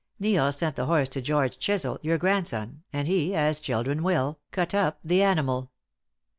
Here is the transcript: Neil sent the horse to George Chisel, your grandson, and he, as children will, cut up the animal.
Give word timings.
Neil 0.19 0.51
sent 0.51 0.77
the 0.77 0.87
horse 0.87 1.09
to 1.09 1.21
George 1.21 1.59
Chisel, 1.59 1.99
your 2.01 2.17
grandson, 2.17 2.81
and 2.91 3.07
he, 3.07 3.35
as 3.35 3.59
children 3.59 4.01
will, 4.01 4.39
cut 4.49 4.73
up 4.73 4.97
the 5.03 5.21
animal. 5.21 5.69